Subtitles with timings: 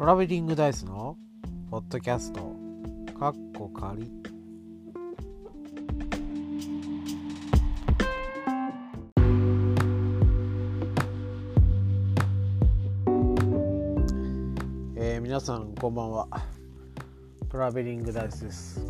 [0.00, 1.18] トラベリングダイスの
[1.70, 2.56] ポッドキャスト。
[3.18, 4.10] かっこ仮。
[14.96, 16.28] えー、皆さんこんばんは。
[17.50, 18.80] トラベリングダイスです。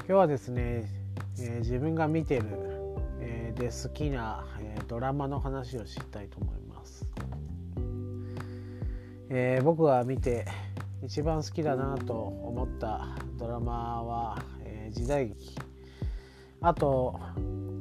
[0.00, 0.84] 今日はですね、
[1.38, 2.44] えー、自分が見てる、
[3.20, 6.59] えー、で好きな、えー、ドラマの話をしたいと思います。
[9.32, 10.44] えー、僕が見て
[11.04, 13.06] 一番好きだなと思った
[13.38, 15.56] ドラマは、えー、時代劇。
[16.60, 17.18] あと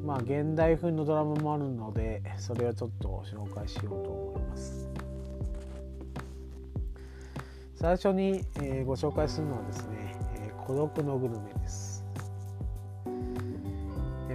[0.06, 4.88] まあ現代風のドラマもあるのでそれをちょっと紹介しようと思います。
[7.74, 12.06] 最初に、えー、ご紹介するのはですね「えー、孤独のグルメ」です、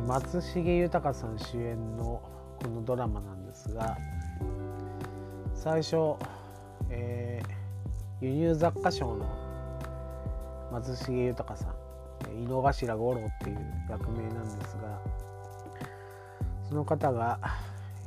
[0.06, 2.20] 松重豊さん主演の
[2.60, 3.96] このドラマなんですが
[5.54, 6.16] 最初
[6.90, 9.26] えー、輸入雑貨商の
[10.72, 11.84] 松重豊さん
[12.42, 15.00] 井の頭五郎っていう役名なんですが
[16.68, 17.38] その方が、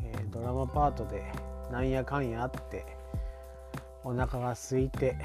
[0.03, 1.23] えー、ドラマパートで
[1.71, 2.85] なんやかんやあって
[4.03, 5.17] お腹が空いて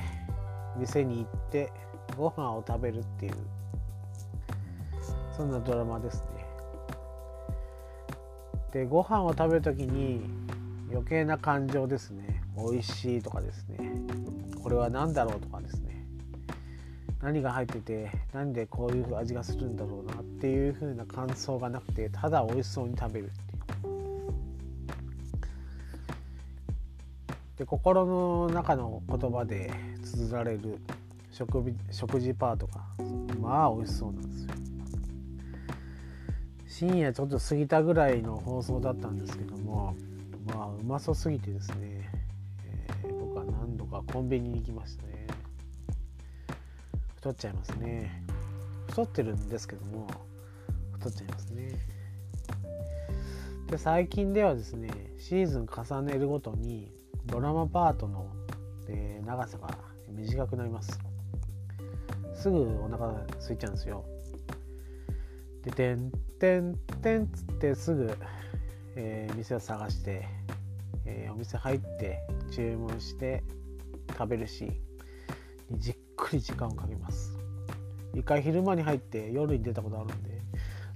[0.77, 1.72] 店に行って
[2.16, 3.33] ご飯を食べるっていう
[5.37, 6.42] そんなドラマですね。
[8.72, 10.22] でご飯を食べる時に
[10.91, 12.31] 余計な感情ですね
[12.70, 13.78] 美味しいとかですね。
[14.62, 16.06] これは何だろうとかですね。
[17.22, 23.62] 何が入ってて何でこういう味がするんだろうなっていう風な感想がなくてただ美味しそうに食べるっていう。
[27.58, 29.70] で心の中の言葉で
[30.02, 30.78] 綴られる
[31.30, 32.80] 食食事パートが
[33.41, 34.50] まあ美味しそうなんですよ。
[36.66, 39.94] 深夜ちょっと過ぎたぐらいの放送だったんですけども
[40.47, 42.10] まあうまそうすぎてですね。
[43.11, 45.27] 僕は何度かコンビニに行きましたね。
[47.16, 48.25] 太っちゃいますね。
[48.88, 50.06] 太ってるんですけども
[50.93, 51.78] 太っちゃいますね。
[53.71, 56.93] で最近ではですねシーズン重ねるごとに
[57.26, 58.26] ドラマパートの、
[58.88, 59.78] え、長さが
[60.09, 60.99] 短くなります。
[62.34, 64.05] すぐお腹空いちゃうんですよ。
[65.62, 66.10] で「てん
[66.41, 68.12] てんてん」っつってすぐ、
[68.97, 70.26] えー、店を探して、
[71.06, 72.19] えー、お店入って
[72.52, 73.42] 注文して
[74.10, 74.70] 食べるし
[75.72, 77.38] じっくり時間をかけます。
[78.14, 80.42] 一回昼間に入って夜に出たことあるんで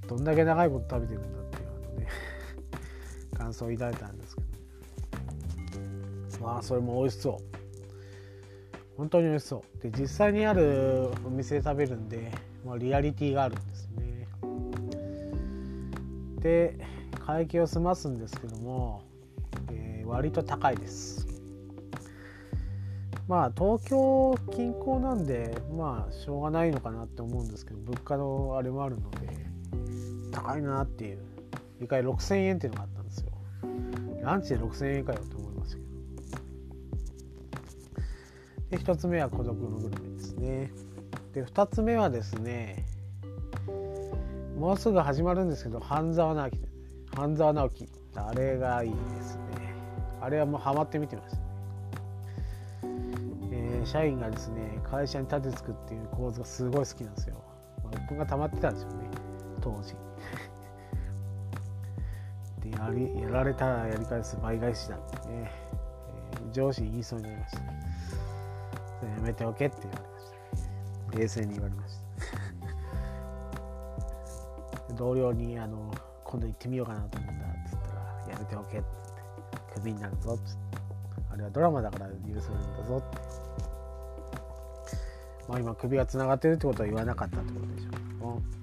[0.07, 2.09] どんだけ長いこと食べてるんだっていうあのね
[3.35, 4.57] 感想を抱いたんですけど。
[6.47, 7.37] まあそれも美味しそう。
[8.97, 9.83] 本当に美味しそう。
[9.83, 12.31] で実際にあるお店で食べるんで、
[12.65, 14.29] まあ、リアリティがあるんですね。
[16.41, 16.79] で
[17.27, 19.03] 会計を済ますんですけども、
[19.73, 21.26] えー、割と高いです。
[23.29, 29.29] まあ東京近郊なんでまあしょうがないのかなって思うんですけど物価のあれもあるので
[30.31, 31.19] 高いなっていう。
[31.81, 33.31] 1回6000円っていうのがあったんですよ。
[34.23, 35.83] ランチで6000円かよって思いましたけ
[38.79, 38.85] ど。
[38.85, 40.71] で1つ目は孤独のグルメですね。
[41.35, 42.87] で2つ目はですね
[44.59, 46.59] もうすぐ始まるんですけど半沢直樹
[47.15, 47.89] 半沢直樹。
[48.15, 49.43] あれがいいですね。
[50.23, 51.46] あれはもうハマって見てました
[53.87, 57.37] 社員がですね会社に立てつくっていう構図がすごい好きなんですよ。
[57.85, 59.09] まあ、鬱が溜まってたんですよね
[59.61, 59.95] 当時。
[62.69, 65.53] でやりやられたらやり返す倍返しだってね、
[66.33, 67.63] えー、上司に言いそうになりました。
[67.63, 67.71] や
[69.23, 70.33] めておけって言われまし
[71.13, 71.19] た。
[71.19, 72.01] 冷静に言われまし
[74.89, 74.95] た。
[74.95, 75.93] 同僚にあの
[76.25, 78.01] 今度行ってみようかなと思うんだっつったら
[78.33, 78.87] やめておけって
[79.75, 80.79] クビになるぞっつって
[81.31, 83.19] あれはドラマだから許せるんだぞって
[85.49, 88.57] まあ、今首がつながってるってことは言わなかったってことでしょう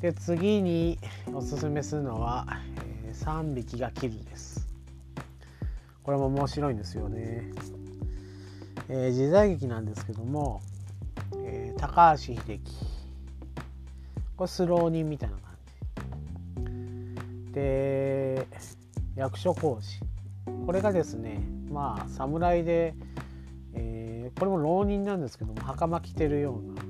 [0.00, 0.98] で次に
[1.34, 2.46] おすすめするのは
[3.04, 4.66] 「えー、3匹が切る」です。
[6.02, 7.52] これも面白いんですよね、
[8.88, 10.62] えー、時代劇なんですけども、
[11.44, 12.60] えー、高橋英樹。
[14.36, 15.54] これスロー人みたいな感
[16.64, 17.52] じ。
[17.52, 18.46] で
[19.14, 20.00] 役所広司。
[20.64, 22.94] これがですねまあ侍で
[23.74, 23.99] え
[24.38, 26.82] これも浪人なんですけども袴着てるような。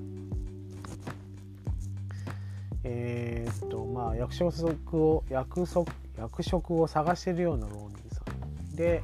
[2.82, 4.56] えー、っとまあ役職
[4.94, 8.22] を役職役職を探してるような浪人さ
[8.72, 8.76] ん。
[8.76, 9.02] で、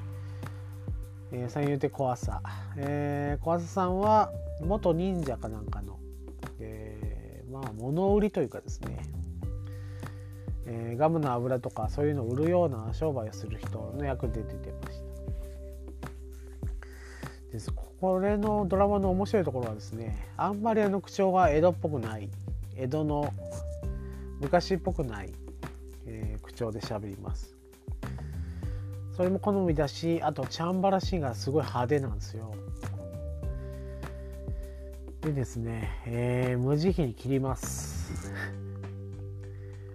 [1.32, 2.42] えー、三遊亭小朝、
[2.76, 5.98] えー、小朝さんは元忍者かなんかの、
[6.60, 8.98] えー、まあ物売りというかですね、
[10.66, 15.05] えー、ガムの油とかそういうのを売るような商売をする人の役で出てました
[17.56, 17.72] です。
[17.72, 22.28] これのドラマの面白いところはですねあんまりあの口調が江戸っぽくない。
[22.76, 23.32] 江戸の
[24.40, 25.32] 昔っぽくない、
[26.06, 27.56] えー、口調で喋ります。
[29.16, 32.54] それも好みだしあとチャンバラシーンがすごい派手なんですよ。
[35.22, 38.30] でですね、えー、無慈悲に切ります。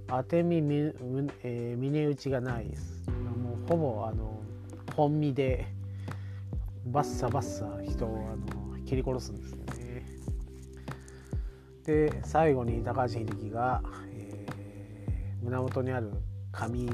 [0.07, 3.03] 当て身、えー、峰打ちがないです。
[3.37, 4.41] もうほぼあの
[4.95, 5.67] 本身で
[6.85, 9.71] バッサバッサ人をあの切り殺すんですよね。
[11.83, 13.81] で最後に高橋秀樹が、
[14.13, 16.11] えー、胸元にある
[16.51, 16.87] 紙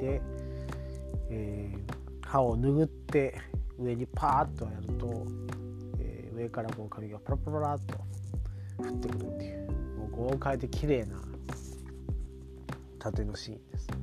[0.00, 0.20] で、
[1.30, 3.38] えー、歯を拭って
[3.78, 5.26] 上にパーッとやると、
[5.98, 7.98] えー、上からこう紙がパラパラパラっと
[8.78, 11.20] 降ってくるっていうもう豪快で綺麗な
[12.98, 13.96] 縦のシーンですね。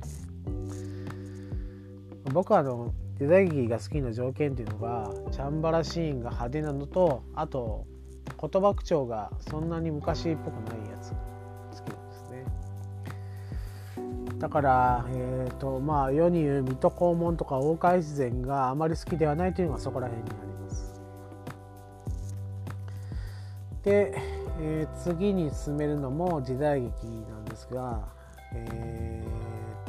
[2.32, 7.86] 僕はあのデザ劇が好きな条件っていうのがチャンバラシーンが派手なのとあと
[8.40, 11.16] 言葉口調がそんなに昔っぽくないやつが
[11.70, 12.44] 好きなんですね。
[14.38, 21.02] だからえっ、ー、とまあ世に言う水戸黄門とか大海自然があまり好きではないというのがそこら辺にあります。
[23.82, 24.14] で、
[24.62, 28.08] えー、次に進めるのも時代劇なんですが
[28.54, 29.22] え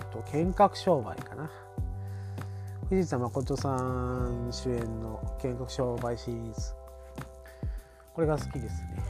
[0.04, 1.50] っ、と剣客商売かな。
[2.91, 6.73] 藤田誠さん主演の「見学商売」シリーズ
[8.13, 9.03] これが好きですね。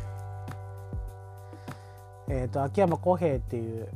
[2.28, 3.88] えっ、ー、と秋山浩平っていう、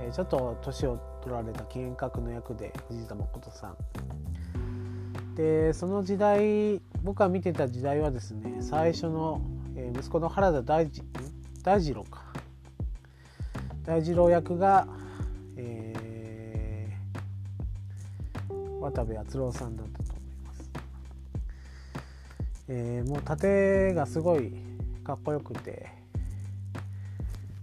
[0.00, 3.76] えー、ちょっと年を取られた見学の役で藤田誠さん。
[5.34, 9.42] でその時代僕が見てた時代はですね最初の、
[9.76, 10.90] えー、息子の原田大
[11.62, 12.24] 大二郎か。
[13.84, 14.88] 大二郎役が
[15.58, 15.92] え
[18.90, 20.70] 渡部篤郎さんだったと思います、
[22.68, 24.52] えー、もう盾がすごい
[25.04, 25.88] かっこよくて、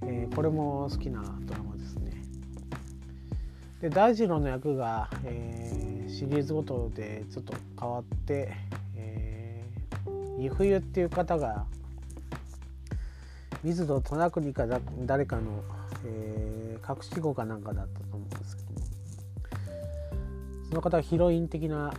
[0.03, 2.11] えー、これも好きなドラマですね。
[3.81, 8.51] で大二郎の役が、えー、シリーズごとでちょっと変わって、
[8.95, 11.65] えー、冬っていう方が
[13.63, 14.65] 水戸忠国か
[15.05, 15.63] 誰かの、
[16.05, 18.94] えー、隠し子かなんかだったと思うんですけども。
[20.69, 21.93] その方はヒロイン的な、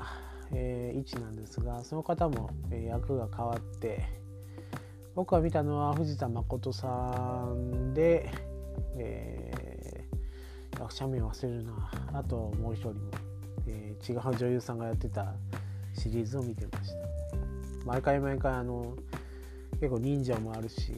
[0.53, 4.05] えー、位置なんですがその方も、えー、役が変わって
[5.15, 8.31] 僕が見たのは藤田誠さんで、
[8.99, 13.01] えー、役者名忘れるなあともう一人も、
[13.67, 15.35] えー、違う女優さんがやってた
[15.95, 17.07] シリーズを見てました。
[17.87, 18.97] 毎回毎回あの
[19.81, 20.93] 結構忍者もあるし、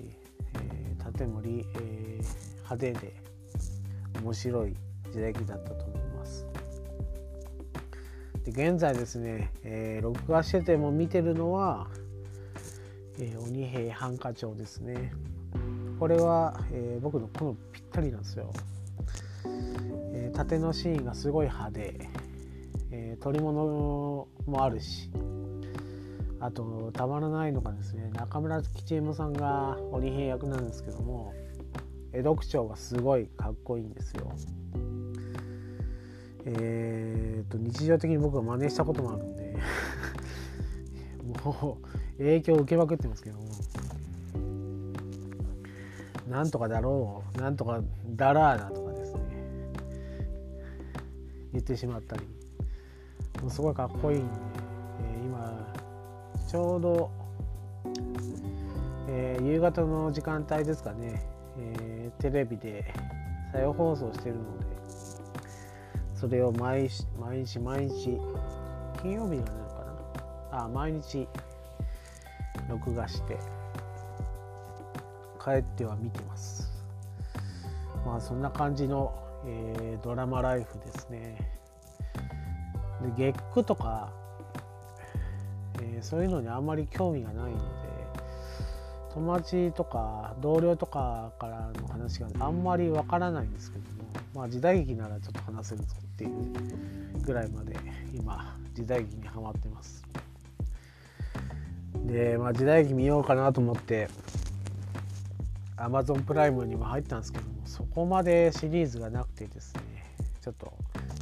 [0.55, 3.15] えー、盾もり、えー、派手で
[4.23, 4.75] 面白い
[5.12, 5.97] 時代劇だったと思います
[8.52, 11.88] で現在ですね、えー、録画してても見てるのは、
[13.18, 15.12] えー、鬼平犯科帳ですね。
[15.98, 18.52] これは、えー、僕のこのぴったりなんですよ、
[20.12, 22.08] えー、縦のシーンがすごい派手、
[22.92, 25.10] えー、撮り物もあるし。
[26.40, 31.34] あとたまらないのがですね中村吉右衛門さんが鬼平役なんですけども
[32.12, 34.30] 江戸口調がすごいかっこいいんですよ。
[36.58, 39.56] えーと、日常的に僕は真似したこともあるんで
[41.44, 43.48] もう影響を受けまくってますけども。
[46.28, 49.20] なんとかだろうなんとかだらーなとかですね。
[51.52, 52.22] 言ってしまったり。
[53.40, 54.34] もうすごいかっこいいんで、
[55.00, 55.74] えー、今
[56.48, 57.10] ちょうど、
[59.08, 61.22] えー、夕方の時間帯ですかね、
[61.56, 62.93] えー、テレビで
[63.52, 64.68] 再放送してるので
[66.19, 66.89] それを毎
[67.20, 68.19] 毎日毎日
[69.01, 69.84] 金曜日になるか
[70.51, 70.65] な？
[70.65, 71.29] あ毎日
[72.69, 73.39] 録画して
[75.43, 76.72] 帰っては見てます。
[78.05, 79.15] まあそんな感じの、
[79.46, 81.39] えー、ドラマライフですね。
[83.17, 84.13] で月9とか、
[85.81, 87.87] えー、そういうのにあんまり興味がないので
[89.19, 96.31] 友達とか同僚とかからの話があんまりわからないんですけどもまあ時代劇ならちょっと話せるぞっていう
[97.25, 97.77] ぐらいまで
[98.15, 100.05] 今時代劇にはまってます。
[102.06, 104.08] で、まあ、時代劇見ようかなと思って
[105.77, 109.82] Amazon プライムにも入ったんですけどもそこまでシリーズがなくてですね
[110.41, 110.72] ちょっと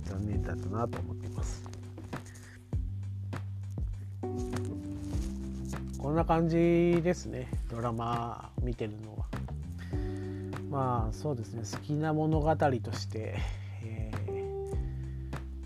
[0.04, 1.75] 残念だったなと思っています。
[6.16, 7.46] んな感じですね。
[7.70, 9.26] ドラマ見てるのは。
[10.70, 11.62] まあそうですね。
[11.70, 13.38] 好きな物語として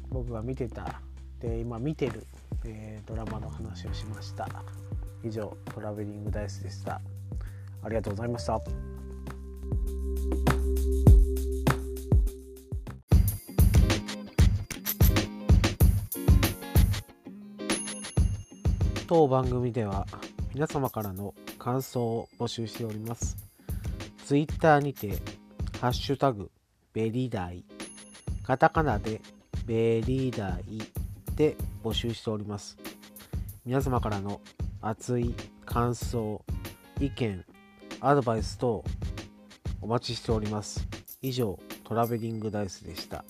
[0.08, 1.00] 僕が見てた。
[1.38, 2.26] で今見てる
[2.64, 4.48] えー、ドラマの話をしました。
[5.22, 7.00] 以上トラベリングダイスでした。
[7.84, 8.60] ありがとうございました。
[19.06, 20.06] 当番組では
[20.52, 23.36] 皆様からの感想を募集しております。
[24.26, 25.18] ツイッターにて
[25.80, 26.50] ハッシュタグ
[26.92, 27.64] ベリーダイ
[28.42, 29.20] カタカナで
[29.64, 30.82] ベリーダイ
[31.36, 32.78] で募集しております。
[33.64, 34.40] 皆様からの
[34.80, 36.44] 熱い感想
[36.98, 37.44] 意見
[38.00, 38.82] アドバイス等
[39.80, 40.86] お待ちしております。
[41.22, 43.24] 以上トラベリングダイスでした。